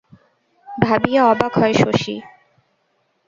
ভাবিয়া 0.67 1.21
অবাক 1.25 1.53
হয় 1.55 1.73
শশী। 1.73 2.15